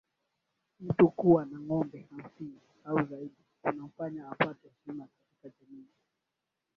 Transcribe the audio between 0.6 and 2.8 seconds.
mtu Kuwa na ngombe hamsini